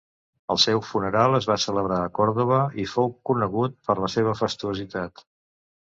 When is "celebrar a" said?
1.67-2.09